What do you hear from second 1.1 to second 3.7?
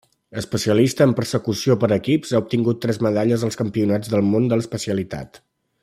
Persecució per equips, ha obtingut tres medalles als